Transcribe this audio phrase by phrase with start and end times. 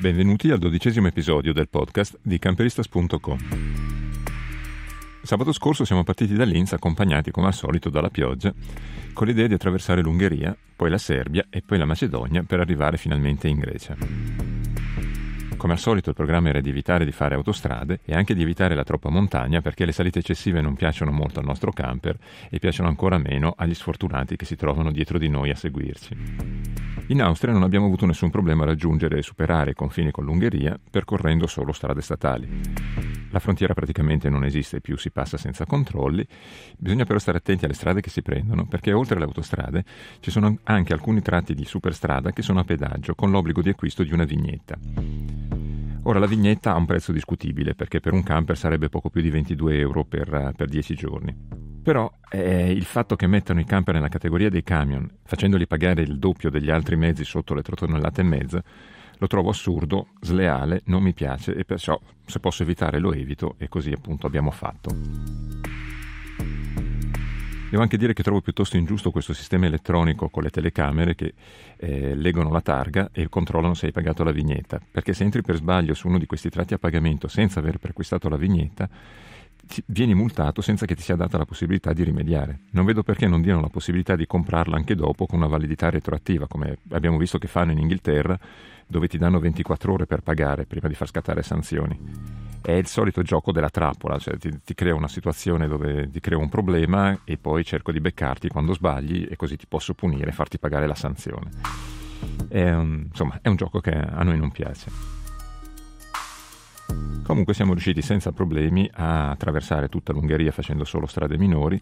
[0.00, 3.38] Benvenuti al dodicesimo episodio del podcast di camperistas.com.
[5.20, 8.50] Sabato scorso siamo partiti da Linz accompagnati come al solito dalla pioggia,
[9.12, 13.48] con l'idea di attraversare l'Ungheria, poi la Serbia e poi la Macedonia per arrivare finalmente
[13.48, 14.49] in Grecia.
[15.60, 18.74] Come al solito il programma era di evitare di fare autostrade e anche di evitare
[18.74, 22.16] la troppa montagna perché le salite eccessive non piacciono molto al nostro camper
[22.48, 26.16] e piacciono ancora meno agli sfortunati che si trovano dietro di noi a seguirci.
[27.08, 30.80] In Austria non abbiamo avuto nessun problema a raggiungere e superare i confini con l'Ungheria
[30.90, 32.48] percorrendo solo strade statali.
[33.30, 36.26] La frontiera praticamente non esiste più, si passa senza controlli,
[36.76, 39.84] bisogna però stare attenti alle strade che si prendono perché oltre alle autostrade
[40.20, 44.02] ci sono anche alcuni tratti di superstrada che sono a pedaggio con l'obbligo di acquisto
[44.02, 44.76] di una vignetta.
[46.04, 49.30] Ora la vignetta ha un prezzo discutibile perché per un camper sarebbe poco più di
[49.30, 51.36] 22 euro per, per 10 giorni.
[51.82, 56.18] Però eh, il fatto che mettano i camper nella categoria dei camion, facendoli pagare il
[56.18, 58.62] doppio degli altri mezzi sotto le 3 tonnellate e mezza,
[59.20, 63.68] lo trovo assurdo, sleale, non mi piace e perciò se posso evitare lo evito e
[63.68, 64.90] così appunto abbiamo fatto.
[67.70, 71.34] Devo anche dire che trovo piuttosto ingiusto questo sistema elettronico con le telecamere che
[71.76, 75.56] eh, leggono la targa e controllano se hai pagato la vignetta, perché se entri per
[75.56, 78.88] sbaglio su uno di questi tratti a pagamento senza aver preacquistato la vignetta,
[79.86, 82.60] vieni multato senza che ti sia data la possibilità di rimediare.
[82.70, 86.46] Non vedo perché non diano la possibilità di comprarla anche dopo con una validità retroattiva,
[86.46, 88.38] come abbiamo visto che fanno in Inghilterra,
[88.86, 93.22] dove ti danno 24 ore per pagare prima di far scattare sanzioni è il solito
[93.22, 97.38] gioco della trappola, cioè ti, ti crea una situazione dove ti creo un problema e
[97.38, 100.94] poi cerco di beccarti quando sbagli e così ti posso punire e farti pagare la
[100.94, 101.50] sanzione.
[102.48, 105.19] È un, insomma, è un gioco che a noi non piace.
[107.22, 111.80] Comunque siamo riusciti senza problemi a attraversare tutta l'Ungheria facendo solo strade minori.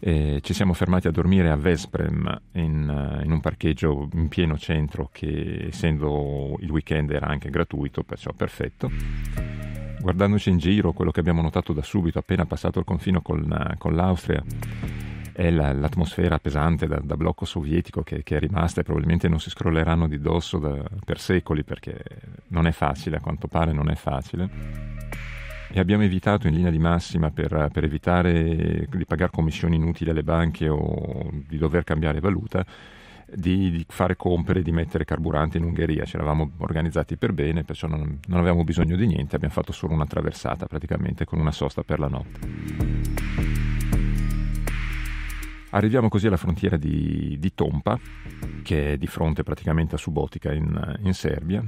[0.00, 5.08] E ci siamo fermati a dormire a Vesprem in, in, un parcheggio in pieno centro
[5.12, 8.90] che essendo il weekend era anche gratuito, perciò perfetto
[10.00, 13.94] guardandoci in giro, quello che abbiamo notato da subito appena passato il confine con, con
[13.94, 14.42] l'Austria
[15.38, 19.38] è la, l'atmosfera pesante da, da blocco sovietico che, che, è rimasta e probabilmente non
[19.38, 22.02] si scrolleranno di dosso da, per secoli perché
[22.48, 24.48] non è facile, a quanto pare non è facile.
[25.70, 30.24] E abbiamo evitato in linea di massima per, per evitare di pagare commissioni inutili alle
[30.24, 32.66] banche o di dover cambiare valuta
[33.32, 36.04] di, di, fare compere, di mettere carburante in Ungheria.
[36.04, 39.92] Ci eravamo organizzati per bene, perciò non, non avevamo bisogno di niente, abbiamo fatto solo
[39.92, 42.97] una traversata praticamente con una sosta per la notte.
[45.70, 47.98] Arriviamo così alla frontiera di, di, Tompa,
[48.62, 51.62] che è di fronte praticamente a Subotica in, in Serbia,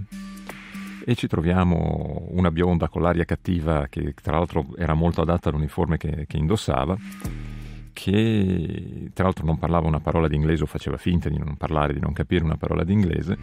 [1.04, 5.96] e ci troviamo una bionda con l'aria cattiva che tra l'altro era molto adatta all'uniforme
[5.96, 6.96] che, che indossava
[7.92, 11.92] che tra l'altro non parlava una parola di inglese o faceva finta di non parlare,
[11.92, 13.36] di non capire una parola di inglese,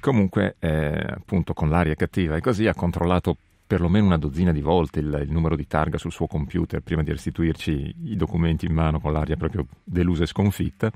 [0.00, 3.36] comunque eh, appunto con l'aria cattiva e così ha controllato
[3.68, 7.12] perlomeno una dozzina di volte il, il, numero di targa sul suo computer prima di
[7.12, 10.90] restituirci i documenti in mano con l'aria proprio delusa e sconfitta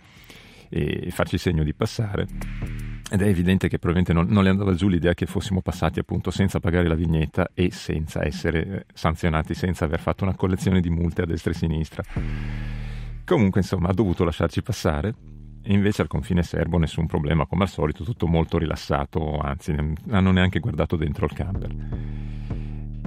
[0.69, 2.27] e farci segno di passare
[3.13, 6.31] ed è evidente che probabilmente non, non, le andava giù l'idea che fossimo passati appunto
[6.31, 10.89] senza pagare la vignetta e senza essere eh, sanzionati, senza aver fatto una collezione di
[10.89, 12.03] multe a destra e a sinistra.
[13.27, 15.15] Comunque, insomma, ha dovuto lasciarci passare.
[15.63, 19.95] E invece al confine serbo nessun problema, come al solito, tutto molto rilassato, anzi, non
[20.11, 21.75] hanno neanche guardato dentro il camper.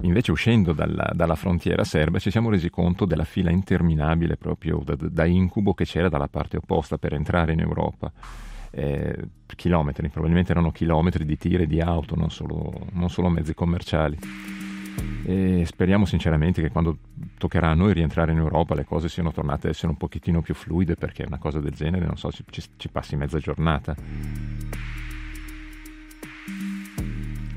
[0.02, 4.96] Invece uscendo dalla, dalla, frontiera serba ci siamo resi conto della fila interminabile proprio da,
[4.96, 8.12] da incubo che c'era dalla parte opposta per entrare in Europa
[8.76, 9.16] eh,
[9.56, 14.18] chilometri, probabilmente erano chilometri di tire di auto, non solo, non solo mezzi commerciali.
[15.26, 16.98] E speriamo sinceramente che quando
[17.38, 20.54] toccherà a noi rientrare in Europa le cose siano tornate ad essere un pochettino più
[20.54, 22.44] fluide perché una cosa del genere, non so, ci,
[22.78, 23.96] ci passi mezza giornata.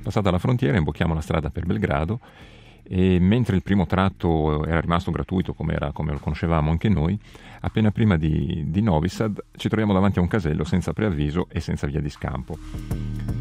[0.02, 2.20] Passata la frontiera imbocchiamo la strada per Belgrado
[2.90, 7.18] e mentre il primo tratto era rimasto gratuito come, era, come lo conoscevamo anche noi,
[7.60, 11.60] appena prima di, di Novi Sad ci troviamo davanti a un casello senza preavviso e
[11.60, 13.37] senza via di scampo.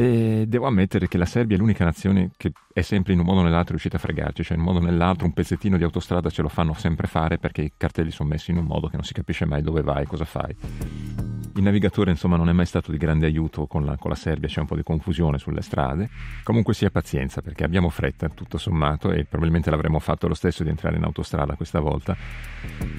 [0.00, 3.40] E devo ammettere che la Serbia è l'unica nazione che è sempre in un modo
[3.40, 6.30] o nell'altro riuscita a fregarci, cioè in un modo o nell'altro un pezzettino di autostrada
[6.30, 9.04] ce lo fanno sempre fare perché i cartelli sono messi in un modo che non
[9.04, 10.54] si capisce mai dove vai, cosa fai.
[11.56, 14.46] Il navigatore insomma non è mai stato di grande aiuto con la, con la, Serbia,
[14.46, 16.08] c'è un po' di confusione sulle strade.
[16.44, 20.68] Comunque sia pazienza perché abbiamo fretta tutto sommato e probabilmente l'avremmo fatto lo stesso di
[20.68, 22.16] entrare in autostrada questa volta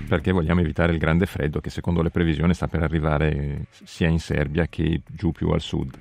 [0.06, 4.20] perché vogliamo evitare il grande freddo che secondo le previsioni sta per arrivare sia in
[4.20, 5.98] Serbia che giù più al sud.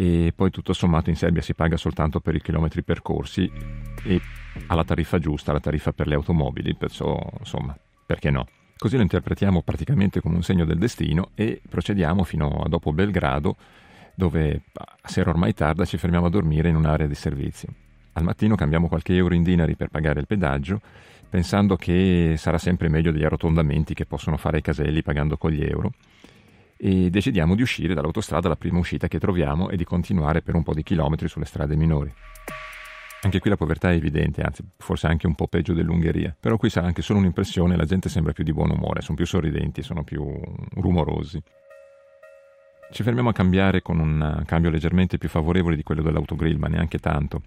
[0.00, 3.52] E poi tutto sommato in Serbia si paga soltanto per i chilometri percorsi
[4.02, 4.18] e
[4.68, 7.76] alla tariffa giusta, la tariffa per le automobili, perciò insomma,
[8.06, 8.46] perché no?
[8.78, 13.56] Così lo interpretiamo praticamente come un segno del destino e procediamo fino a dopo Belgrado
[14.14, 17.68] dove a sera ormai tarda ci fermiamo a dormire in un'area di servizio.
[18.14, 20.80] Al mattino cambiamo qualche euro in dinari per pagare il pedaggio,
[21.28, 25.62] pensando che sarà sempre meglio degli arrotondamenti che possono fare i caselli pagando con gli
[25.62, 25.92] euro,
[26.82, 30.62] e decidiamo di uscire dall'autostrada alla prima uscita che troviamo e di continuare per un
[30.62, 32.10] po' di chilometri sulle strade minori.
[33.22, 36.70] Anche qui la povertà è evidente, anzi forse anche un po' peggio dell'Ungheria, però qui
[36.70, 40.04] sarà anche solo un'impressione, la gente sembra più di buon umore, sono più sorridenti, sono
[40.04, 40.24] più
[40.76, 41.42] rumorosi.
[42.90, 46.98] Ci fermiamo a cambiare con un cambio leggermente più favorevole di quello dell'autogrill, ma neanche
[46.98, 47.42] tanto,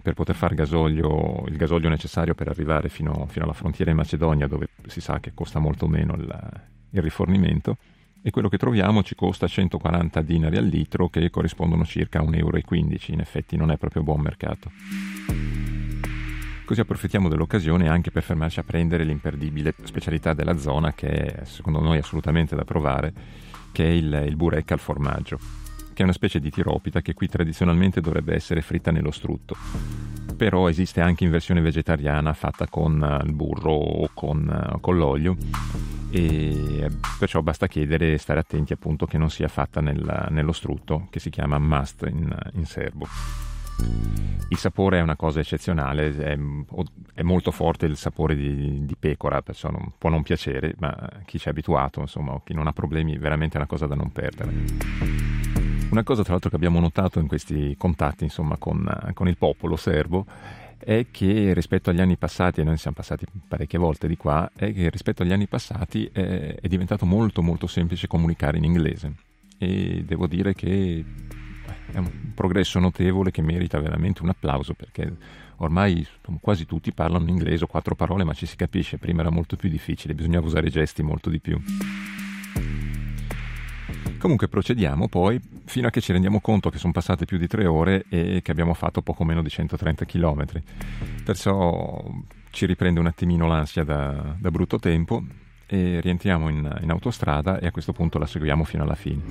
[0.00, 4.46] per poter fare gasolio, il gasolio necessario per arrivare fino, fino, alla frontiera in Macedonia,
[4.46, 7.78] dove si sa che costa molto meno il, il rifornimento
[8.26, 12.38] e quello che troviamo ci costa 140 dinari al litro che corrispondono circa a 1,15
[12.38, 12.58] euro,
[13.06, 14.72] in effetti non è proprio buon mercato.
[16.64, 21.78] Così approfittiamo dell'occasione anche per fermarci a prendere l'imperdibile specialità della zona che è secondo
[21.78, 23.12] noi assolutamente da provare,
[23.70, 25.38] che è il, il burek al formaggio,
[25.94, 30.05] che è una specie di tiropita che qui tradizionalmente dovrebbe essere fritta nello strutto.
[30.36, 35.36] Però esiste anche in versione vegetariana fatta con il burro o con, con l'olio
[36.10, 41.08] e perciò basta chiedere e stare attenti appunto che non sia fatta nel, nello strutto
[41.10, 43.06] che si chiama must in, in serbo.
[44.48, 46.38] Il sapore è una cosa eccezionale, è,
[47.14, 50.94] è molto forte il sapore di, di pecora, perciò non, può non piacere, ma
[51.24, 54.12] chi ci è abituato, insomma, chi non ha problemi, è veramente una cosa da non
[54.12, 55.45] perdere.
[55.88, 59.76] Una cosa tra l'altro che abbiamo notato in questi contatti insomma, con, con il popolo
[59.76, 60.26] serbo
[60.78, 64.72] è che rispetto agli anni passati, e noi siamo passati parecchie volte di qua, è
[64.74, 69.14] che rispetto agli anni passati è, è diventato molto molto semplice comunicare in inglese
[69.58, 71.04] e devo dire che
[71.92, 75.16] è un progresso notevole che merita veramente un applauso perché
[75.56, 76.06] ormai
[76.40, 79.70] quasi tutti parlano inglese o quattro parole ma ci si capisce, prima era molto più
[79.70, 81.58] difficile, bisognava usare i gesti molto di più.
[84.18, 87.66] Comunque procediamo poi fino a che ci rendiamo conto che sono passate più di tre
[87.66, 90.44] ore e che abbiamo fatto poco meno di 130 km.
[91.24, 92.04] Perciò
[92.50, 95.22] ci riprende un attimino l'ansia da, da brutto tempo
[95.66, 99.22] e rientriamo in, in, autostrada e a questo punto la seguiamo fino alla fine.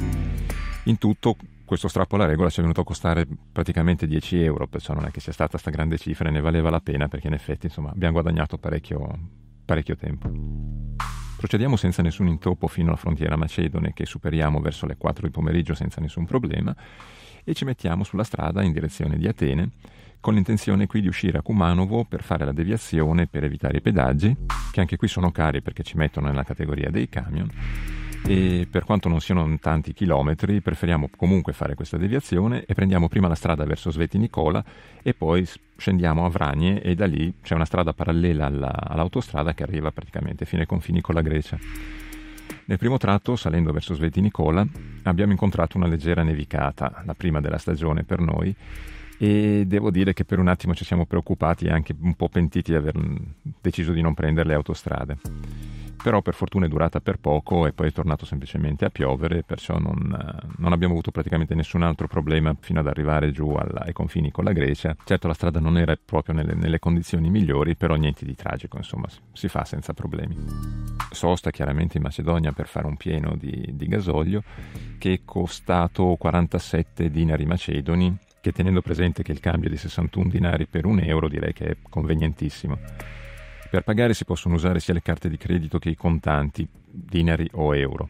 [0.84, 4.94] In tutto questo strappo alla regola ci è venuto a costare praticamente 10 euro, perciò
[4.94, 7.34] non è che sia stata questa grande cifra e ne valeva la pena perché in
[7.34, 9.18] effetti insomma, abbiamo guadagnato parecchio,
[9.66, 10.30] parecchio tempo.
[11.46, 15.76] Procediamo senza nessun intoppo fino alla frontiera macedone che superiamo verso le 4 di pomeriggio
[15.76, 16.76] senza nessun problema
[17.44, 19.70] e ci mettiamo sulla strada in direzione di Atene
[20.20, 24.36] con l'intenzione qui di uscire a Kumanovo per fare la deviazione per evitare i pedaggi,
[24.72, 27.48] che anche qui sono cari perché ci mettono nella categoria dei camion
[28.28, 33.28] e per quanto non siano tanti chilometri preferiamo comunque fare questa deviazione e prendiamo prima
[33.28, 34.64] la strada verso Sveti Nicola
[35.04, 39.62] e poi scendiamo a Vragne e da lì c'è una strada parallela alla, all'autostrada che
[39.62, 41.58] arriva praticamente fino ai confini con la Grecia.
[42.66, 44.66] Nel primo tratto, salendo verso Sveti Nicola,
[45.04, 48.56] abbiamo incontrato una leggera nevicata, la prima della stagione per noi,
[49.18, 52.72] e devo dire che per un attimo ci siamo preoccupati e anche un po' pentiti
[52.72, 52.96] di aver
[53.62, 55.18] deciso di non prendere le autostrade
[56.06, 59.80] però per fortuna è durata per poco e poi è tornato semplicemente a piovere, perciò
[59.80, 59.98] non,
[60.58, 64.44] non abbiamo avuto praticamente nessun altro problema fino ad arrivare giù alla, ai confini con
[64.44, 64.96] la Grecia.
[65.04, 69.08] Certo la strada non era proprio nelle, nelle condizioni migliori, però niente di tragico, insomma
[69.34, 70.38] si fa senza problemi.
[71.10, 74.44] Sosta chiaramente in Macedonia per fare un pieno di, di gasolio
[75.00, 80.30] che è costato 47 dinari macedoni, che tenendo presente che il cambio è di 61
[80.30, 82.78] dinari per un euro direi che è convenientissimo.
[83.72, 87.76] Per pagare si possono usare sia le carte di credito che i contanti, dinari o
[87.76, 88.08] euro.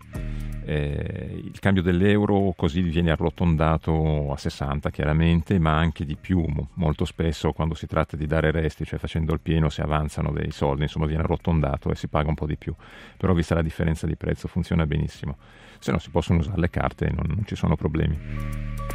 [0.65, 7.05] Eh, il cambio dell'euro così viene arrotondato a 60 chiaramente, ma anche di più molto
[7.05, 10.81] spesso quando si tratta di dare resti, cioè facendo il pieno si avanzano dei soldi,
[10.81, 12.75] insomma viene arrotondato e si paga un po' di più.
[13.15, 15.37] Però vista la differenza di prezzo funziona benissimo.
[15.79, 18.94] Se no si possono usare le carte e non, non ci sono problemi.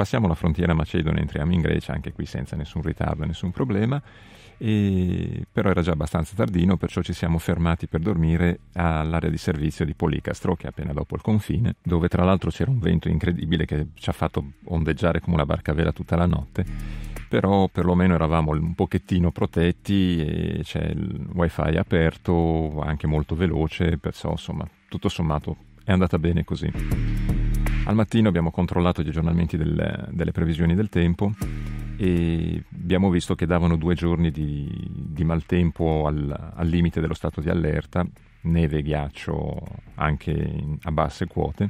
[0.00, 4.00] Passiamo la frontiera macedone, entriamo in Grecia, anche qui senza nessun ritardo, nessun problema
[4.56, 9.84] e, però era già abbastanza tardino, perciò ci siamo fermati per dormire all'area di servizio
[9.84, 13.66] di Policastro, che è appena dopo il confine, dove tra l'altro c'era un vento incredibile
[13.66, 16.64] che ci ha fatto ondeggiare come una barca a vela tutta la notte,
[17.28, 24.66] però perlomeno eravamo un pochettino protetti c'è il wifi aperto, anche molto veloce, perciò insomma
[24.88, 27.49] tutto sommato è andata bene così.
[27.84, 31.32] Al mattino abbiamo controllato gli aggiornamenti del, delle previsioni del tempo
[31.96, 37.40] e abbiamo visto che davano due giorni di, di maltempo al, al, limite dello stato
[37.40, 38.06] di allerta,
[38.42, 39.58] neve e ghiaccio
[39.96, 41.68] anche in, a basse quote.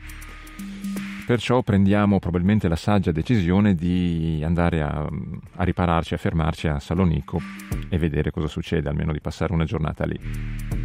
[1.26, 5.08] Perciò prendiamo probabilmente la saggia decisione di andare a,
[5.56, 7.40] a ripararci, a fermarci a Salonico
[7.88, 10.79] e vedere cosa succede, almeno di passare una giornata lì.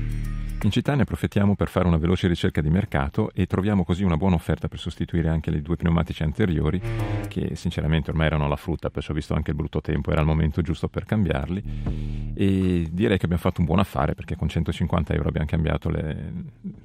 [0.66, 4.18] In città ne approfittiamo per fare una veloce ricerca di mercato e troviamo così una
[4.18, 6.82] buona offerta per sostituire anche i due pneumatici anteriori,
[7.28, 10.64] che sinceramente ormai erano alla frutta, perciò visto anche il brutto tempo era il momento
[10.64, 12.34] giusto per cambiarli.
[12.34, 16.34] E direi che abbiamo fatto un buon affare perché con 150 euro abbiamo cambiato le,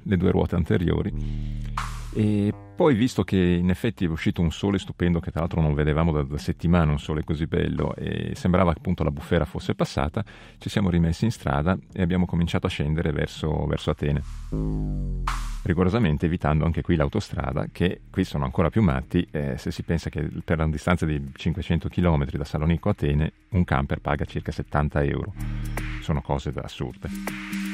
[0.03, 1.61] le due ruote anteriori
[2.13, 5.75] e poi, visto che in effetti è uscito un sole stupendo, che tra l'altro non
[5.75, 9.75] vedevamo da, da settimane un sole così bello, e sembrava che appunto la bufera fosse
[9.75, 10.25] passata,
[10.57, 14.23] ci siamo rimessi in strada e abbiamo cominciato a scendere verso, verso Atene.
[15.61, 20.09] Rigorosamente evitando anche qui l'autostrada, che qui sono ancora più matti, eh, se si pensa
[20.09, 24.51] che per una distanza di 500 km da Salonico a Atene un camper paga circa
[24.51, 25.33] 70 euro.
[26.01, 27.70] Sono cose assurde.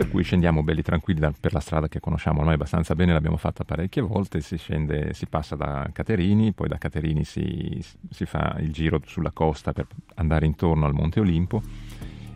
[0.00, 3.36] Per cui scendiamo belli tranquilli da, per la strada che conosciamo ormai abbastanza bene, l'abbiamo
[3.36, 8.56] fatta parecchie volte, si scende, si passa da Caterini, poi da Caterini si, si fa
[8.60, 11.60] il giro sulla costa per andare intorno al Monte Olimpo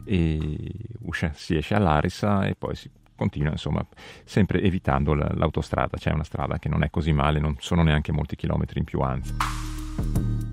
[0.05, 0.71] e
[1.05, 3.83] usce, si esce all'Arisa e poi si continua, insomma,
[4.25, 5.97] sempre evitando l'autostrada.
[5.97, 9.01] C'è una strada che non è così male, non sono neanche molti chilometri in più,
[9.01, 9.35] anzi.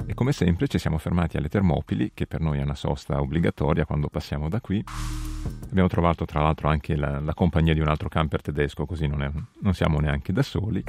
[0.06, 3.84] E come sempre ci siamo fermati alle Termopili, che per noi è una sosta obbligatoria
[3.84, 4.82] quando passiamo da qui
[5.70, 9.24] Abbiamo trovato tra l'altro anche la, la compagnia di un altro camper tedesco, così non,
[9.24, 9.32] è,
[9.62, 10.84] non siamo neanche da soli.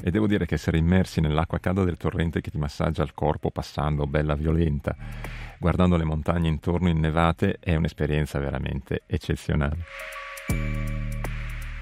[0.00, 3.50] E devo dire che essere immersi nell'acqua calda del torrente che ti massaggia il corpo
[3.50, 4.96] passando bella violenta,
[5.58, 9.84] guardando le montagne intorno innevate, è un'esperienza veramente eccezionale.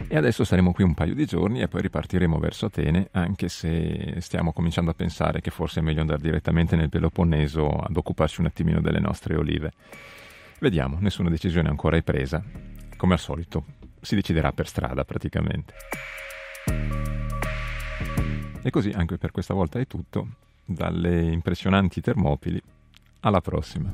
[0.08, 4.16] E adesso saremo qui un paio di giorni e poi ripartiremo verso Atene, anche se
[4.20, 8.46] stiamo cominciando a pensare che forse è meglio andare direttamente nel Peloponneso ad occuparci un
[8.46, 9.72] attimino delle nostre olive.
[10.58, 12.42] Vediamo, nessuna decisione ancora è presa.
[12.96, 13.66] Come al solito,
[14.00, 15.74] si deciderà per strada praticamente.
[18.62, 20.28] E così anche per questa volta è tutto.
[20.64, 22.60] Dalle impressionanti Termopili,
[23.20, 23.92] alla prossima.